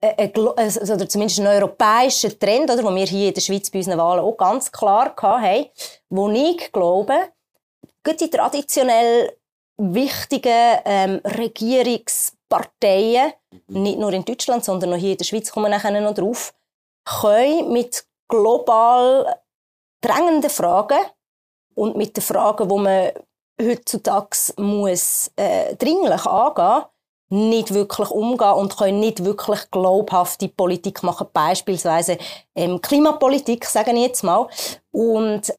[0.00, 3.98] also, oder zumindest ein europäischer Trend, oder, wo wir hier in der Schweiz bei unseren
[3.98, 5.66] Wahlen auch ganz klar hatten,
[6.08, 7.32] wo ich glaube,
[8.06, 9.36] die traditionell
[9.76, 13.32] wichtigen ähm, Regierungsparteien,
[13.68, 13.82] mhm.
[13.82, 16.54] nicht nur in Deutschland, sondern auch hier in der Schweiz, kommen nachher noch drauf,
[17.04, 19.40] können mit global
[20.00, 21.00] drängenden Fragen
[21.74, 23.10] und mit den Fragen, die man
[23.60, 26.84] heutzutage muss, äh, dringlich angehen
[27.30, 32.16] nicht wirklich umgehen und können nicht wirklich glaubhafte Politik machen, beispielsweise
[32.54, 34.48] ähm, Klimapolitik, sagen ich jetzt mal.
[34.92, 35.52] Und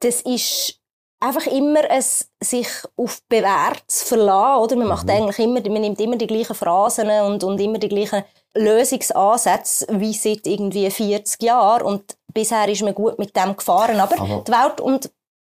[0.00, 0.80] das ist
[1.20, 4.76] einfach immer es sich auf Bewährtes verlassen, oder?
[4.76, 5.10] Man macht mhm.
[5.10, 10.12] eigentlich immer, man nimmt immer die gleichen Phrasen und, und immer die gleichen Lösungsansätze wie
[10.12, 14.52] seit irgendwie 40 Jahren und bisher ist man gut mit dem gefahren, aber, aber die
[14.52, 15.10] Welt und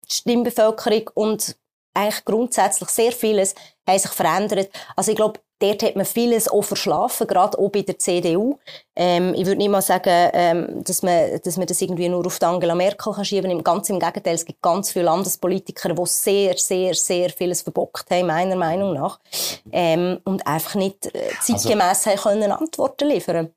[0.09, 1.55] die Stimmbevölkerung und
[1.99, 3.55] eigentlich grundsätzlich sehr vieles
[3.87, 4.69] haben sich verändert.
[4.95, 8.57] Also ich glaube, dort hat man vieles auch verschlafen, gerade auch bei der CDU.
[8.95, 12.41] Ähm, ich würde nicht mal sagen, ähm, dass, man, dass man das irgendwie nur auf
[12.41, 13.63] Angela Merkel kann schieben kann.
[13.63, 18.27] Ganz im Gegenteil, es gibt ganz viele Landespolitiker, die sehr, sehr, sehr vieles verbockt haben,
[18.27, 19.19] meiner Meinung nach.
[19.71, 23.49] Ähm, und einfach nicht äh, zeitgemäss also, können Antworten liefern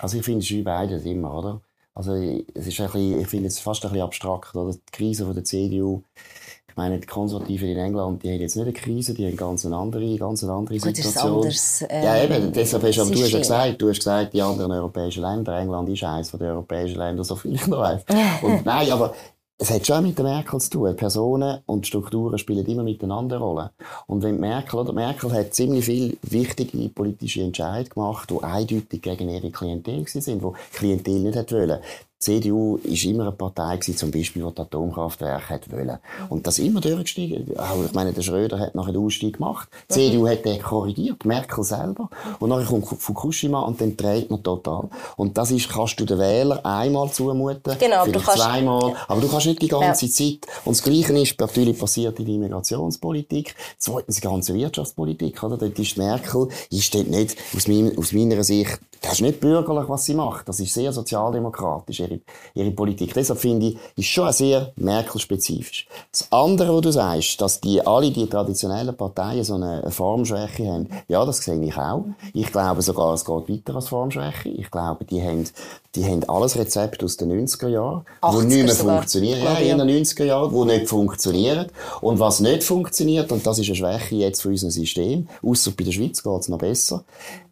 [0.00, 1.60] Also ich finde es wie beides immer, oder?
[1.94, 4.72] Also es ist ein bisschen, ich finde es fast ein bisschen abstrakt, oder?
[4.72, 6.02] Die Krise von der CDU
[6.72, 9.66] ich meine, die Konservativen in England, die haben jetzt nicht eine Krise, die haben ganz
[9.66, 11.42] eine andere, ganz eine andere Gut, Situation.
[11.42, 14.40] Anders, äh, ja, eben, deshalb hast du, du hast ja gesagt, du hast gesagt, die
[14.40, 18.04] anderen europäischen Länder, England ist eines der europäischen Länder, so viel ich noch weiss.
[18.40, 19.12] Und nein, aber
[19.58, 20.96] es hat schon mit der Merkel zu tun.
[20.96, 23.70] Personen und Strukturen spielen immer miteinander eine Rolle.
[24.06, 29.28] Und wenn Merkel, oder Merkel hat ziemlich viele wichtige politische Entscheidungen gemacht, die eindeutig gegen
[29.28, 31.80] ihre Klientel sind, die Klientel nicht hat wollen.
[32.22, 35.98] Die CDU ist immer eine Partei gewesen, zum Beispiel, die das Atomkraftwerk hat wollen.
[36.28, 37.58] Und das immer durchgestiegen.
[37.58, 39.68] Auch, ich meine, der Schröder hat nachher den Ausstieg gemacht.
[39.90, 42.08] Die CDU hat den korrigiert, Merkel selber.
[42.38, 44.88] Und nachher kommt Fukushima und dann dreht man total.
[45.16, 47.76] Und das ist, kannst du den Wähler einmal zumuten.
[47.80, 48.90] Genau, vielleicht kannst, zweimal.
[48.90, 48.96] Ja.
[49.08, 50.12] Aber du kannst nicht die ganze ja.
[50.12, 50.46] Zeit.
[50.64, 53.56] Und das Gleiche ist natürlich passiert in der Immigrationspolitik.
[53.78, 55.56] Zweitens die ganze Wirtschaftspolitik, oder?
[55.56, 57.36] Dort ist Merkel, ist dort nicht,
[57.96, 60.48] aus meiner Sicht, das ist nicht bürgerlich, was sie macht.
[60.48, 62.20] Das ist sehr sozialdemokratisch ihre,
[62.54, 63.12] ihre Politik.
[63.12, 65.88] Deshalb finde ich, ist schon sehr Merkel-spezifisch.
[66.12, 70.88] Das andere, was du sagst, dass die, alle die traditionellen Parteien so eine Formschwäche haben,
[71.08, 72.04] ja, das sehe ich auch.
[72.32, 74.50] Ich glaube sogar, es geht weiter als Formschwäche.
[74.50, 75.48] Ich glaube, die haben,
[75.96, 79.42] die haben alles Rezept aus den 90er Jahren, wo nicht mehr funktionieren.
[79.42, 81.66] Ja, in den 90er Jahren, wo nicht funktionieren.
[82.00, 85.82] Und was nicht funktioniert, und das ist eine Schwäche jetzt von unserem System, außer bei
[85.82, 87.04] der Schweiz geht es noch besser,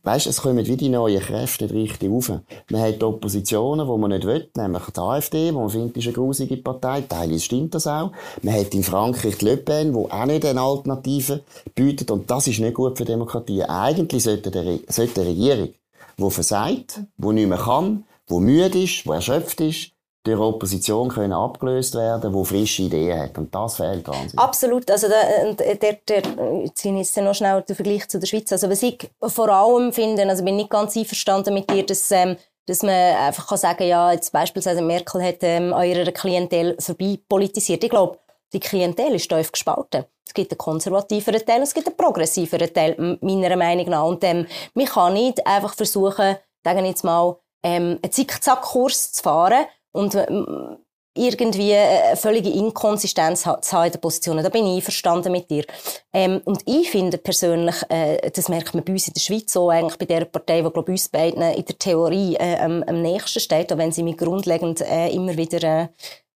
[0.03, 2.33] Weißt, es kommen wie die neuen Kräfte richtig rauf.
[2.71, 6.15] Man hat Oppositionen, die man nicht will, nämlich die AfD, wo man findet, ist eine
[6.15, 7.03] grusige Partei.
[7.03, 8.13] Teilweise stimmt das auch.
[8.43, 11.43] Man hat in Frankreich die Le Pen, die auch nicht eine Alternative
[11.75, 12.11] bietet.
[12.11, 13.63] Und das ist nicht gut für Demokratie.
[13.63, 15.69] Eigentlich sollte, der, sollte eine Regierung,
[16.17, 19.91] die versagt, die nicht mehr kann, die müde ist, die erschöpft ist,
[20.23, 23.39] durch Opposition können abgelöst werden, die frische Ideen hat.
[23.39, 24.39] Und das fehlt wahnsinnig.
[24.39, 24.91] Absolut.
[24.91, 26.23] Also der, der, der,
[26.65, 28.53] jetzt ist noch schnell der Vergleich zu der Schweiz.
[28.53, 32.37] Also was ich vor allem finde, also bin nicht ganz einverstanden mit dir, dass, ähm,
[32.67, 37.83] dass man einfach kann sagen, ja, jetzt beispielsweise Merkel hat ähm, eurer Klientel vorbei politisiert.
[37.83, 38.19] Ich glaube,
[38.53, 40.05] die Klientel ist tief gespalten.
[40.27, 44.05] Es gibt einen konservativeren Teil, es gibt einen progressiveren Teil, meiner Meinung nach.
[44.05, 49.65] Und ähm, man kann nicht einfach versuchen, sagen jetzt mal, ähm, einen Zickzackkurs zu fahren,
[49.93, 50.79] und ähm,
[51.15, 54.45] irgendwie eine völlige Inkonsistenz zu haben in den Positionen.
[54.45, 55.65] Da bin ich einverstanden mit dir.
[56.13, 59.71] Ähm, und ich finde persönlich, äh, das merkt man bei uns in der Schweiz so,
[59.71, 63.41] eigentlich bei der Partei, die, glaube uns beiden in der Theorie äh, am, am nächsten
[63.41, 65.91] steht, auch wenn sie mich grundlegend äh, immer wieder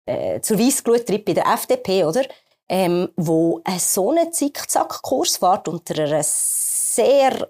[0.06, 2.22] äh, äh zur Weissglut tritt bei der FDP, oder?
[2.68, 7.48] Ähm, wo äh, so einen Zickzackkurs fährt unter einer sehr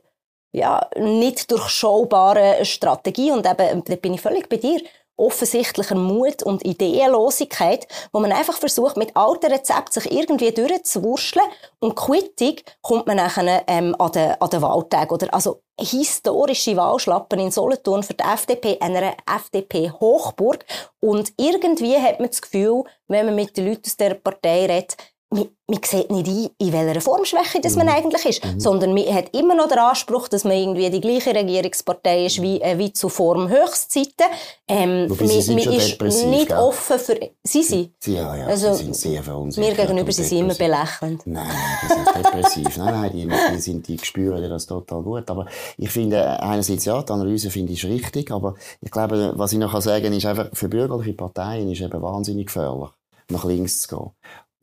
[0.53, 4.81] ja, nicht durchschaubaren Strategie und eben, da bin ich völlig bei dir
[5.16, 11.46] offensichtlicher Mut und Ideenlosigkeit, wo man einfach versucht, mit alten Rezepten sich irgendwie durchzuwurschteln
[11.79, 15.12] und Quittung kommt man nachher ähm, an den, an den Wahltag.
[15.12, 20.64] Oder, also historische Wahlschlappen in Solothurn für die FDP, einer FDP-Hochburg.
[21.00, 24.96] Und irgendwie hat man das Gefühl, wenn man mit den Leuten aus dieser Partei redet,
[25.35, 27.92] man, man sieht nicht ein, in welcher Formschwäche das man mhm.
[27.92, 28.61] eigentlich ist, mhm.
[28.61, 32.61] sondern man hat immer noch den Anspruch, dass man irgendwie die gleiche Regierungspartei ist wie,
[32.61, 34.27] äh, wie zu Formhöchstzeiten.
[34.68, 36.57] Ähm, Wobei sind man ist nicht gell?
[36.57, 37.18] offen für...
[37.42, 37.90] Sie sind?
[38.07, 39.77] Ja, ja, also, sie sind sehr verunsichert.
[39.77, 41.27] Mir gegenüber sind sie immer belächelnd.
[41.27, 41.47] Nein,
[41.83, 42.77] die sind depressiv.
[42.77, 45.29] nein, nein, die, die, sind, die spüren das total gut.
[45.31, 49.59] Aber ich finde, einerseits ja, die Analyse finde ich richtig, aber ich glaube, was ich
[49.59, 52.90] noch sagen kann, ist einfach, für bürgerliche Parteien ist eben wahnsinnig gefährlich
[53.31, 54.11] nach links zu gehen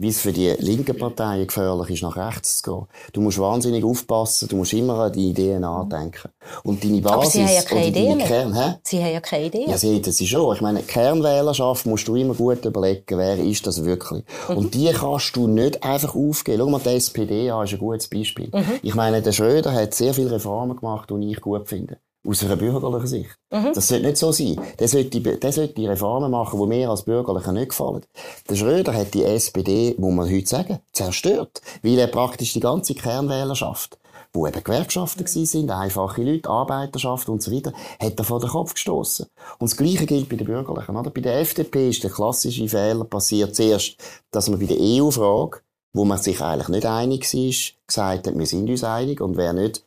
[0.01, 2.87] wie es für die linken Parteien gefährlich ist, nach rechts zu gehen.
[3.13, 6.31] Du musst wahnsinnig aufpassen, du musst immer an die Ideen andenken.
[6.63, 7.15] Und deine Basis...
[7.15, 8.75] Aber sie haben ja keine Ideen Kern, hä?
[8.83, 9.69] Sie haben ja keine Ideen.
[9.69, 10.55] Ja, sie hätten sie schon.
[10.55, 14.23] Ich meine, Kernwählerschaft musst du immer gut überlegen, wer ist das wirklich.
[14.49, 14.57] Mhm.
[14.57, 16.57] Und die kannst du nicht einfach aufgeben.
[16.59, 18.49] Schau mal, die SPD an ist ein gutes Beispiel.
[18.51, 18.79] Mhm.
[18.81, 22.55] Ich meine, der Schröder hat sehr viele Reformen gemacht, die ich gut finde aus einer
[22.55, 23.37] bürgerlichen Sicht.
[23.51, 23.71] Mhm.
[23.73, 24.59] Das sollte nicht so sein.
[24.79, 28.05] Der sollte, der sollte die Reformen machen, die mir als Bürgerlichen nicht gefallen.
[28.49, 31.61] Der Schröder hat die SPD, muss man heute sagen, zerstört.
[31.81, 33.97] Weil er praktisch die ganze Kernwählerschaft,
[34.33, 35.45] wo eben Gewerkschaften mhm.
[35.45, 39.25] sind, einfache Leute, Arbeiterschaft und so weiter, hat er vor den Kopf gestoßen.
[39.57, 40.95] Und das Gleiche gilt bei den Bürgerlichen.
[40.95, 41.09] Oder?
[41.09, 43.95] Bei der FDP ist der klassische Fehler passiert zuerst,
[44.29, 45.61] dass man bei der EU-Frage,
[45.93, 47.53] wo man sich eigentlich nicht einig war,
[47.87, 49.83] gesagt hat, wir sind uns einig und wer nicht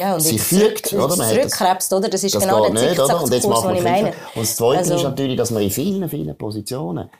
[0.00, 1.14] ja, und sie fügt, oder?
[1.16, 2.08] Man zurückkrebst, oder?
[2.08, 3.22] Das ist das genau der nicht, oder?
[3.22, 4.08] Und jetzt macht man ich meine.
[4.34, 7.10] Und das Zweite also, ist natürlich, dass man in vielen, vielen Positionen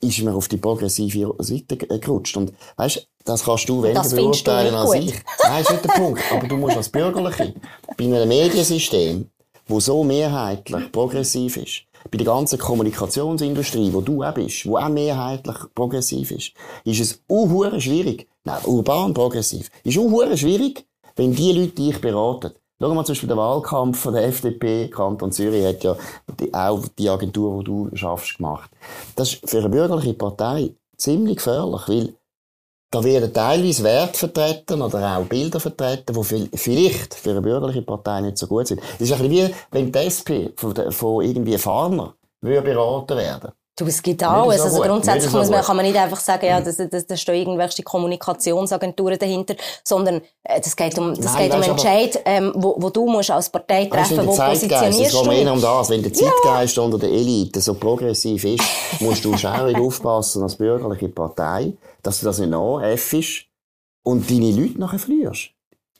[0.00, 2.36] ist man auf die progressive Seite gerutscht.
[2.36, 5.14] Und weißt, das kannst du weniger beurteilen als ich.
[5.42, 6.22] Nein, ist nicht der Punkt.
[6.30, 7.54] Aber du musst als Bürgerliche
[7.96, 9.30] bei einem Mediensystem,
[9.66, 14.88] wo so mehrheitlich progressiv ist, bei der ganzen Kommunikationsindustrie, wo du auch bist, wo auch
[14.88, 16.52] mehrheitlich progressiv ist,
[16.84, 22.52] ist es auch schwierig, nein, urban progressiv, ist auch schwierig, wenn die Leute dich beraten,
[22.80, 25.96] Schau mal zum Beispiel den Wahlkampf von der FDP, Kanton Zürich hat ja
[26.38, 28.70] die, auch die Agentur, die du schaffst, gemacht.
[29.14, 32.14] Das ist für eine bürgerliche Partei ziemlich gefährlich, weil
[32.90, 38.20] da werden teilweise Werte vertreten oder auch Bilder vertreten, die vielleicht für eine bürgerliche Partei
[38.20, 38.80] nicht so gut sind.
[38.98, 43.86] Es ist ein bisschen wie, wenn die SP von, von irgendwie Farmer beraten werden Du,
[43.86, 44.60] es gibt alles.
[44.60, 47.82] Also grundsätzlich muss man, kann man nicht einfach sagen, ja, da, da, da stehen irgendwelche
[47.82, 52.90] Kommunikationsagenturen dahinter, sondern äh, das geht um, das Nein, geht um Entscheid, ähm, wo, wo
[52.90, 55.90] du musst als Partei treffen, weißt, wo positionierst es geht mehr um das.
[55.90, 56.82] Wenn der Zeitgeist ja.
[56.84, 58.62] unter der Elite so progressiv ist,
[59.00, 63.46] musst du schaurig aufpassen als bürgerliche Partei, dass du das nicht nachäffst
[64.04, 65.50] und deine Leute nachher verlierst.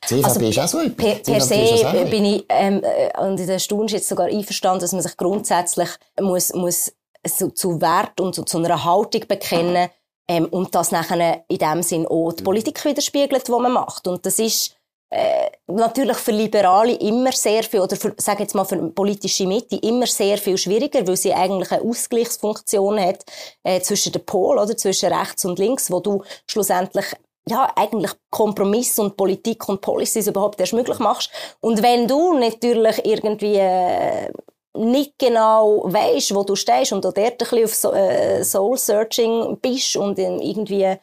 [0.07, 3.59] CVP also, ist auch so Per, per se bin ich, ähm, äh, und in der
[3.59, 5.89] Stunde jetzt sogar einverstanden, dass man sich grundsätzlich
[6.21, 6.93] muss, muss
[7.27, 9.89] so, zu Wert und so, zu einer Haltung bekennen
[10.29, 14.07] ähm, und das nachher in dem Sinn auch die Politik widerspiegelt, die man macht.
[14.07, 14.77] Und das ist
[15.11, 19.77] äh, natürlich für Liberale immer sehr viel, oder für, sag jetzt mal für politische Mitte
[19.77, 23.25] immer sehr viel schwieriger, weil sie eigentlich eine Ausgleichsfunktion hat
[23.63, 27.07] äh, zwischen den Pol oder zwischen rechts und links, wo du schlussendlich
[27.47, 31.31] ja, eigentlich Kompromiss und Politik und Policies überhaupt erst möglich machst.
[31.61, 34.33] Und wenn du natürlich irgendwie äh,
[34.77, 40.19] nicht genau weisst, wo du stehst und dort ein bisschen auf äh, Soul-Searching bist und
[40.19, 40.97] irgendwie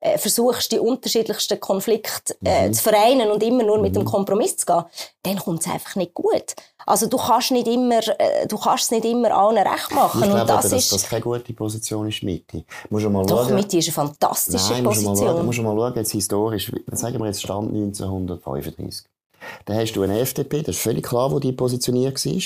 [0.00, 2.72] äh, versuchst, die unterschiedlichsten Konflikte äh, mhm.
[2.72, 4.06] zu vereinen und immer nur mit dem mhm.
[4.06, 4.84] Kompromiss zu gehen,
[5.24, 6.54] dann kommt es einfach nicht gut.
[6.86, 10.22] Also du kannst nicht immer, äh, du kannst es nicht immer allen recht machen.
[10.22, 12.64] Ich glaube, und das, aber, dass das keine gute Position ist, Mitte.
[12.88, 13.56] Musst du mal Doch, schauen.
[13.56, 15.10] Mitte ist eine fantastische Nein, Position.
[15.10, 19.04] Musst du mal, musst du mal schauen, jetzt historisch, sagen wir jetzt Stand 1935.
[19.64, 22.42] Da hast du eine FDP, das ist völlig klar, wo die positioniert war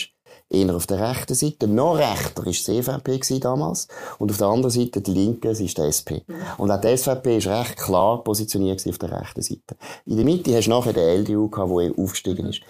[0.53, 1.67] eher auf der rechten Seite.
[1.67, 3.89] Noch rechter war die CVP damals.
[4.19, 6.23] Und auf der anderen Seite die Linke, das ist die SP.
[6.59, 9.77] Und auch die SVP ist recht klar positioniert auf der rechten Seite.
[10.07, 12.61] In der Mitte hast du nachher den LDU gehabt, der aufgestiegen ist.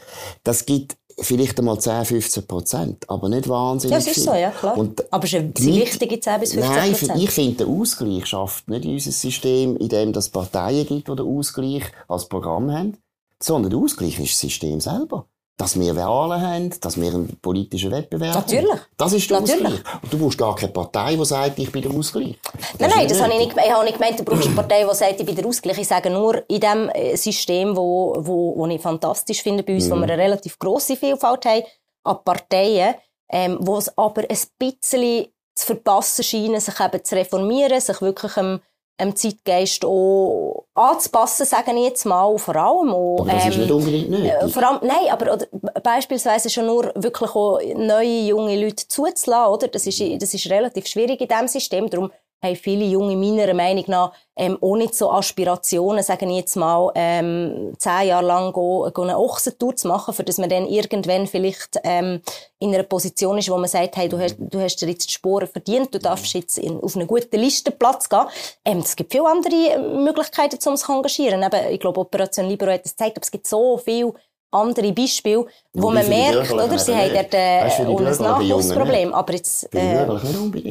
[0.45, 4.51] Das gibt vielleicht einmal 10, 15 Prozent, aber nicht wahnsinnig Ja, es ist so, ja,
[4.51, 4.77] klar.
[4.77, 7.09] Und aber es sind wichtige 10 bis 15 Prozent.
[7.09, 11.17] Nein, ich finde, der Ausgleich schafft nicht unser System, in dem es Parteien gibt, die
[11.17, 12.97] den Ausgleich als Programm haben,
[13.41, 17.91] sondern der Ausgleich ist das System selber dass wir Wahlen haben, dass wir einen politischen
[17.91, 18.71] Wettbewerb Natürlich.
[18.71, 18.81] haben.
[18.97, 19.65] Das ist der Natürlich.
[19.65, 20.03] Ausgleich.
[20.03, 22.39] Und du brauchst gar keine Partei, die sagt, ich bin der Ausgleich.
[22.43, 24.85] Das nein, nein, das habe ich nicht, ich habe nicht gemeint, du brauchst eine Partei,
[24.85, 25.79] die sagt, ich bin der Ausgleich.
[25.79, 29.87] Ich sage nur, in dem äh, System, wo, wo, wo ich fantastisch finde bei uns,
[29.87, 29.91] mhm.
[29.93, 31.63] wo wir eine relativ grosse Vielfalt haben
[32.05, 32.95] an Parteien,
[33.31, 38.37] ähm, wo es aber ein bisschen zu verpassen scheinen, sich eben zu reformieren, sich wirklich
[38.37, 38.61] einem
[39.03, 43.59] dem Zeitgeist auch anzupassen, sage ich jetzt mal, vor allem auch, aber das ähm, ist
[43.59, 44.53] nicht unbedingt nötig.
[44.53, 45.47] Vor allem, nein, aber oder,
[45.83, 49.69] beispielsweise schon nur wirklich auch neue, junge Leute zuzulassen, oder?
[49.69, 51.91] Das ist, das ist relativ schwierig in diesem System.
[51.91, 52.11] Darum
[52.43, 56.91] haben viele Junge meiner Meinung nach ähm, auch nicht so Aspirationen, sagen ich jetzt mal,
[56.95, 61.27] ähm, zehn Jahre lang go, go eine Ochsentour zu machen, für dass man dann irgendwann
[61.27, 62.23] vielleicht ähm,
[62.59, 65.13] in einer Position ist, wo man sagt, hey, du hast, du hast dir jetzt die
[65.13, 68.27] Sporen verdient, du darfst jetzt in, auf einen guten Listenplatz gehen.
[68.65, 71.43] Ähm, es gibt viele andere Möglichkeiten, um sich zu engagieren.
[71.43, 74.15] Eben, ich glaube, Operation Libero hat es gezeigt, aber es gibt so viele
[74.53, 76.79] andere Beispiele, wo man merkt, oder?
[76.79, 79.13] Sie haben dort äh, ein Nachwuchsproblem.
[79.15, 80.07] Aber jetzt äh,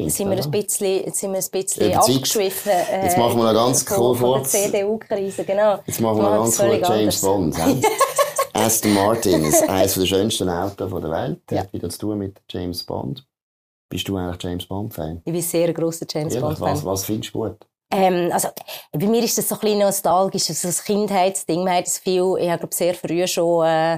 [0.08, 2.72] sind wir ein bisschen, sind wir ein bisschen abgeschwiffen.
[2.72, 5.78] Äh, jetzt machen wir noch ganz kurz CDU-Krise, genau.
[5.86, 7.56] Jetzt machen wir ganz kurz James Bond.
[8.54, 11.40] Aston Martin ist eines der schönsten Autos der Welt.
[11.50, 11.60] Ja.
[11.60, 13.26] hat wieder zu tun mit James Bond.
[13.88, 15.20] Bist du eigentlich James Bond-Fan?
[15.24, 16.72] Ich bin sehr ein grosser James Bond-Fan.
[16.72, 17.56] Was, was findest du gut?
[17.92, 18.48] Ähm, also,
[18.92, 21.62] bei mir ist das so ein bisschen nostalgisch, so ein Kindheitsding.
[21.62, 23.94] Man hat das viel, ich habe, glaube sehr früh schon, äh,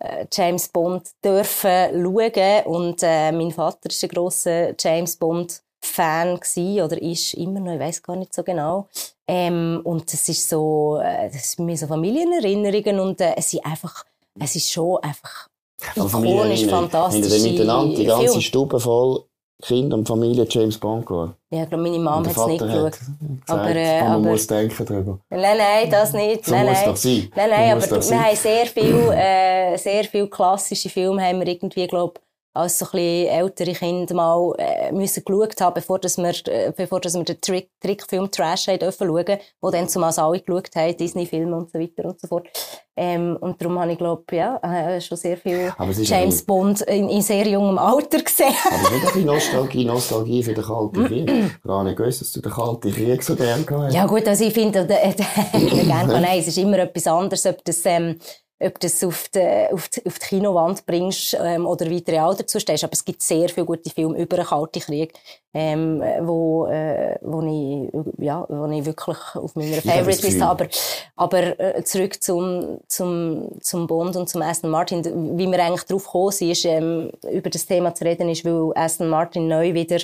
[0.00, 2.64] äh, James Bond dürfen schauen.
[2.66, 7.72] Und, äh, mein Vater ist ein grosser James Bond Fan gewesen, oder ist immer noch,
[7.72, 8.88] ich weiß gar nicht so genau.
[9.26, 13.64] Ähm, und es ist so, äh, das sind mir so Familienerinnerungen und äh, es ist
[13.64, 14.04] einfach,
[14.40, 15.48] es ist schon einfach
[15.94, 17.42] ikonisch, fantastisch.
[17.42, 18.40] Miteinander die ganze Film.
[18.40, 19.27] Stube voll
[19.60, 21.34] Kind und Familie James Bond geschaut?
[21.50, 22.92] Ja, ich glaube, meine Mom hat es nicht geschaut.
[22.92, 23.10] Gesagt,
[23.48, 25.18] aber, äh, man aber, muss denken darüber.
[25.30, 26.44] Nein, nein, das nicht.
[26.44, 26.86] So nein, muss nein.
[26.86, 27.32] doch sein.
[27.34, 31.88] Nein, nein, aber wir haben sehr viel, äh, sehr viel klassische Filme haben wir irgendwie,
[31.88, 32.20] glaube
[32.58, 36.72] als so ein bisschen ältere Kinder mal äh, müssen geschaut haben, bevor, dass wir, äh,
[36.76, 40.74] bevor dass wir den Trick, Trickfilm Trash haben dürfen schauen, wo dann zumal alle geschaut
[40.74, 42.48] haben, Disney-Filme und so weiter und so fort.
[42.96, 47.22] Ähm, und darum habe ich, glaube ja, äh, schon sehr viel James Bond in, in,
[47.22, 48.54] sehr jungem Alter gesehen.
[48.64, 51.62] Aber nicht ein Nostalgie, Nostalgie für den Kalten Krieg.
[51.62, 54.52] Gar nicht gewusst, dass du den Kalten Krieg so gerne gehabt Ja gut, also ich
[54.52, 54.84] finde,
[55.54, 58.18] gerne, nein, es ist immer etwas anderes, ob das ähm,
[58.60, 62.34] ob du es auf die, auf die, auf die Kinowand bringst ähm, oder wie real
[62.34, 62.82] dazu stehst.
[62.82, 65.12] Aber es gibt sehr viele gute Filme über den Kalten Krieg,
[65.54, 70.68] ähm, wo, äh, wo, ich, ja, wo ich wirklich auf meiner Favorite-Liste habe.
[71.14, 75.38] Aber, aber äh, zurück zum, zum, zum Bond und zum Aston Martin.
[75.38, 78.72] Wie wir eigentlich darauf gekommen sind, ist, ähm, über das Thema zu reden, ist, weil
[78.74, 79.98] Aston Martin neu wieder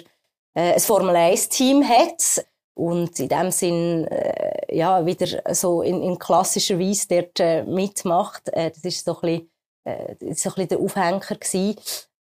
[0.54, 6.78] äh, ein Formel-1-Team hat und in dem Sinn äh, ja wieder so in, in klassischer
[6.78, 8.48] Weise dort äh, mitmacht.
[8.52, 9.50] Äh, das ist so ein bisschen,
[9.84, 11.76] äh, so ein bisschen der Aufhänger gewesen.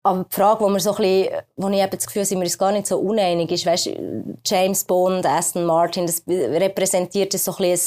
[0.02, 2.44] Aber die Frage, wo wir so ein bisschen, wo ich eben das Gefühl sind wir
[2.44, 3.90] uns gar nicht so uneinig ist, weißt,
[4.46, 7.78] James Bond, Aston Martin, das repräsentiert so ein ein,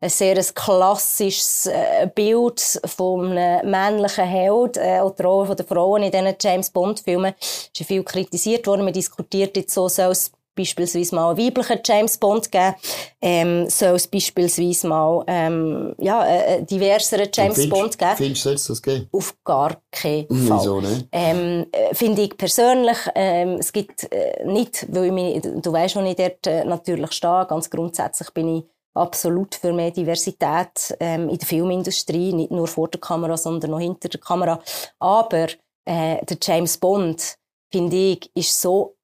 [0.00, 4.78] ein sehr ein klassisches äh, Bild von einem männlichen Held.
[4.78, 8.66] Äh, auch die Rolle der Frauen in diesen James Bond Filmen ist ja viel kritisiert
[8.66, 8.84] worden.
[8.84, 12.74] Man diskutiert jetzt so, soll es beispielsweise mal einen weiblichen James Bond geben,
[13.22, 18.16] ähm, soll es beispielsweise mal ähm, ja, äh, diversere James findest, Bond geben.
[18.16, 19.08] Findest du, das geben?
[19.12, 20.58] Auf gar keinen hm, Fall.
[20.60, 21.08] Wieso nicht?
[21.12, 25.96] Ähm, äh, Finde ich persönlich, ähm, es gibt äh, nicht, weil ich mich, du weißt,
[25.96, 31.28] wo ich dort äh, natürlich stehe, ganz grundsätzlich bin ich absolut für mehr Diversität ähm,
[31.28, 34.60] in der Filmindustrie, nicht nur vor der Kamera, sondern auch hinter der Kamera.
[34.98, 35.46] Aber
[35.84, 37.36] äh, der James Bond,
[37.72, 38.96] finde ich, ist so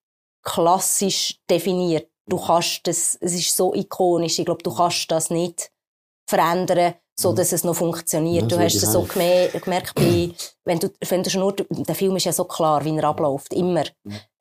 [0.45, 2.09] klassisch definiert.
[2.27, 4.39] Du kannst das, es ist so ikonisch.
[4.39, 5.71] Ich glaube, du kannst das nicht
[6.29, 8.51] verändern so dass es noch funktioniert.
[8.51, 10.31] Ja, du hast es so gemerkt, bei,
[10.65, 13.53] wenn du, wenn du schon nur, der Film ist ja so klar, wie er abläuft,
[13.53, 13.85] immer.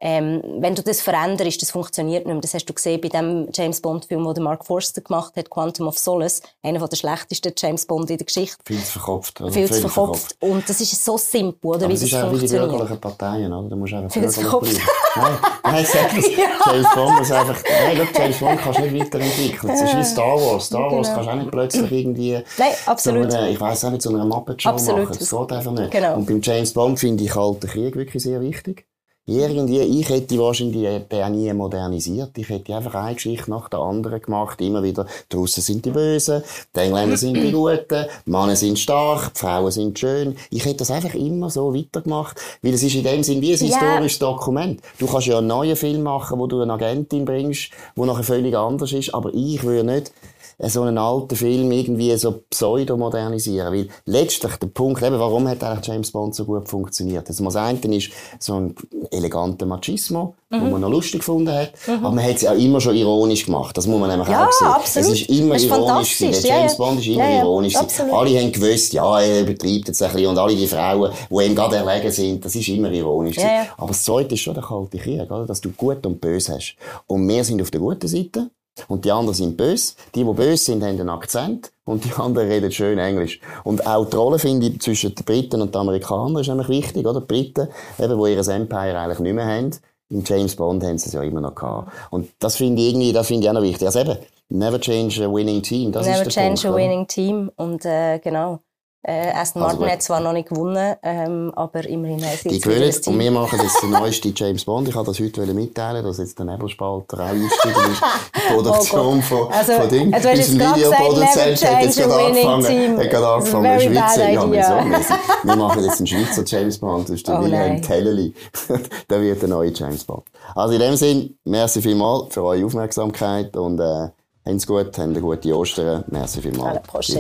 [0.06, 2.42] Ähm, wenn du das veränderst, das funktioniert nicht mehr.
[2.42, 5.88] Das hast du gesehen bei dem James Bond Film, den Mark Forster gemacht hat, Quantum
[5.88, 8.58] of Solace, einer der schlechtesten James Bond in der Geschichte.
[8.66, 9.40] Viel zu verkopft.
[9.40, 10.36] Also viel zu verkopft.
[10.42, 11.86] Und das ist so simpel, oder?
[11.86, 13.70] Aber wie es ist auch wie die bürgerlichen Parteien, oder?
[13.70, 14.78] Du musst einfach Viel zu verkopft.
[15.16, 16.28] Nein, nein, sag das.
[16.38, 16.74] ja.
[16.74, 19.74] James Bond ist einfach, nein, look, James Bond kannst du nicht weiterentwickeln.
[19.74, 20.66] Es ist wie Star Wars.
[20.66, 21.16] Star Wars genau.
[21.16, 23.32] kannst du auch nicht plötzlich irgendwie, nein, absolut.
[23.32, 25.08] So eine, ich weiss auch nicht, so eine Muppet-Show machen.
[25.08, 25.92] Das geht einfach nicht.
[25.92, 26.13] Genau.
[26.16, 28.86] Und beim James Bond finde ich Kalten Krieg wirklich sehr wichtig.
[29.26, 32.38] Irgendwie, ich hätte wahrscheinlich den nie modernisiert.
[32.38, 34.60] Ich hätte einfach eine Geschichte nach der anderen gemacht.
[34.60, 36.44] Immer wieder, die Russen sind die Bösen,
[36.76, 40.36] die Engländer sind die Guten, die Männer sind stark, die Frauen sind schön.
[40.50, 42.36] Ich hätte das einfach immer so weitergemacht.
[42.62, 44.30] Weil es ist in dem Sinn wie ein historisches yeah.
[44.30, 44.82] Dokument.
[45.00, 48.54] Du kannst ja einen neuen Film machen, wo du eine Agentin bringst, wo nachher völlig
[48.58, 49.14] anders ist.
[49.14, 50.12] Aber ich würde nicht
[50.60, 53.74] so einen alten Film irgendwie so pseudo-modernisieren.
[53.74, 57.28] Weil letztlich der Punkt, eben, warum hat eigentlich James Bond so gut funktioniert?
[57.28, 58.76] Also, das eine ist so ein
[59.12, 60.62] eleganter Machismo, mhm.
[60.62, 61.74] wo man noch lustig gefunden hat.
[61.88, 62.06] Mhm.
[62.06, 63.78] Aber man hat es ja immer schon ironisch gemacht.
[63.78, 64.68] Das muss man nämlich ja, auch sehen.
[64.68, 65.10] Absolut.
[65.10, 66.42] Es ist immer ist ironisch gewesen.
[66.42, 68.12] Der James ja, Bond ist immer ja, ironisch gewesen.
[68.12, 70.28] Alle haben gewusst, ja, er übertreibt jetzt ein bisschen.
[70.28, 73.38] Und alle die Frauen, die ihm gerade erlegen sind, das ist immer ironisch
[73.78, 75.46] Aber das Zweite ist schon der kalte Krieg, oder?
[75.46, 76.76] dass du gut und böse hast.
[77.08, 78.50] Und wir sind auf der guten Seite.
[78.88, 79.94] Und die anderen sind böse.
[80.16, 81.72] Die, die böse sind, haben einen Akzent.
[81.86, 83.40] Und die anderen reden schön Englisch.
[83.64, 87.06] Und auch die Rolle, finde ich, zwischen den Briten und den Amerikanern ist nämlich wichtig,
[87.06, 87.22] oder?
[87.22, 87.68] Die Briten,
[88.00, 89.72] eben, die ihr Empire eigentlich nicht mehr haben.
[90.10, 91.92] Im James Bond haben sie es ja immer noch gehabt.
[92.12, 93.86] Und das finde ich irgendwie, das finde ich auch noch wichtig.
[93.86, 94.18] Also eben,
[94.50, 95.92] never change a winning team.
[95.92, 97.52] Das never ist der change Punkt, a winning team.
[97.56, 98.60] Und, äh, genau.
[99.06, 99.92] Äh, Aston Also Martin gut.
[99.92, 102.86] hat zwar noch nicht gewonnen, ähm, aber immerhin haben sie Die gewinnen.
[102.86, 103.20] Und Team.
[103.20, 104.88] wir machen jetzt den neuesten James Bond.
[104.88, 108.02] Ich wollte das heute mitteilen, dass jetzt der Nebelspalter auch eingestiegen ist.
[108.34, 110.14] Die Produktion von, Also, von Ding.
[110.14, 113.96] jetzt Unser Videoproduzent hat jetzt gerade angefangen, hat gerade angefangen schwitzen.
[113.96, 115.14] bad Ja, wieso?
[115.44, 117.10] Wir, machen jetzt einen Schweizer James Bond.
[117.10, 117.82] Das ist der Oh Wilhelm.
[117.82, 118.34] Telleli.
[119.10, 120.24] der wird der neue James Bond.
[120.56, 124.08] Also in dem Sinn, merci vielmals für eure Aufmerksamkeit und, äh,
[124.46, 126.06] habt's gut, habt eine gute Ostern.
[126.08, 126.70] Merci vielmals.
[126.72, 127.18] Alle Prost.